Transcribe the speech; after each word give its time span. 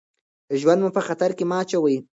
ژوند 0.59 0.79
مو 0.83 0.89
په 0.97 1.01
خطر 1.07 1.31
کې 1.37 1.43
مه 1.49 1.55
اچوئ. 1.61 1.97